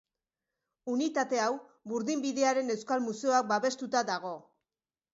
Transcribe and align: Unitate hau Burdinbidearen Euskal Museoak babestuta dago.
Unitate 0.93 1.41
hau 1.43 1.51
Burdinbidearen 1.93 2.77
Euskal 2.79 3.07
Museoak 3.07 3.55
babestuta 3.55 4.07
dago. 4.13 4.37